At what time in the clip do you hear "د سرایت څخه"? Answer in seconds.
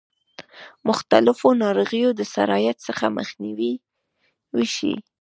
2.15-3.05